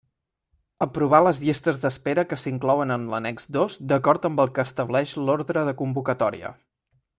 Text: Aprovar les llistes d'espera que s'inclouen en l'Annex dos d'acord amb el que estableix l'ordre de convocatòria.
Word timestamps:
Aprovar 0.85 1.19
les 1.25 1.41
llistes 1.47 1.81
d'espera 1.83 2.23
que 2.31 2.39
s'inclouen 2.45 2.95
en 2.95 3.05
l'Annex 3.11 3.47
dos 3.59 3.77
d'acord 3.93 4.27
amb 4.31 4.43
el 4.45 4.53
que 4.57 4.67
estableix 4.71 5.15
l'ordre 5.29 5.69
de 5.71 5.77
convocatòria. 5.85 6.53